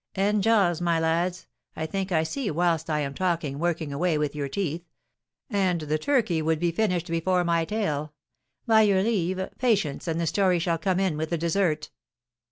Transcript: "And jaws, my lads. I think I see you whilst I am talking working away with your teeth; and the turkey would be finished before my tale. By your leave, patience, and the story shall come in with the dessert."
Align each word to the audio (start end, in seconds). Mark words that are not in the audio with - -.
"And 0.15 0.41
jaws, 0.41 0.81
my 0.81 0.99
lads. 0.99 1.45
I 1.75 1.85
think 1.85 2.11
I 2.11 2.23
see 2.23 2.45
you 2.45 2.55
whilst 2.55 2.89
I 2.89 3.01
am 3.01 3.13
talking 3.13 3.59
working 3.59 3.93
away 3.93 4.17
with 4.17 4.33
your 4.35 4.49
teeth; 4.49 4.83
and 5.47 5.81
the 5.81 5.99
turkey 5.99 6.41
would 6.41 6.59
be 6.59 6.71
finished 6.71 7.05
before 7.07 7.43
my 7.43 7.65
tale. 7.65 8.11
By 8.65 8.81
your 8.81 9.03
leave, 9.03 9.47
patience, 9.59 10.07
and 10.07 10.19
the 10.19 10.25
story 10.25 10.57
shall 10.57 10.79
come 10.79 10.99
in 10.99 11.17
with 11.17 11.29
the 11.29 11.37
dessert." 11.37 11.91